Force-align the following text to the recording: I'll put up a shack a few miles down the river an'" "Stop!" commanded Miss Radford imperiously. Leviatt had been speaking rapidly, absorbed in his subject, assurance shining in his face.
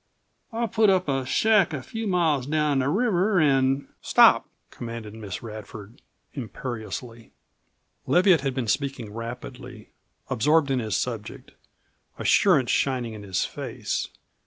I'll 0.51 0.67
put 0.67 0.89
up 0.89 1.07
a 1.07 1.27
shack 1.27 1.73
a 1.73 1.83
few 1.83 2.07
miles 2.07 2.47
down 2.47 2.79
the 2.79 2.89
river 2.89 3.39
an'" 3.39 3.87
"Stop!" 4.01 4.47
commanded 4.71 5.13
Miss 5.13 5.43
Radford 5.43 6.01
imperiously. 6.33 7.31
Leviatt 8.07 8.41
had 8.41 8.55
been 8.55 8.65
speaking 8.67 9.13
rapidly, 9.13 9.89
absorbed 10.27 10.71
in 10.71 10.79
his 10.79 10.97
subject, 10.97 11.51
assurance 12.17 12.71
shining 12.71 13.13
in 13.13 13.21
his 13.21 13.45
face. 13.45 14.09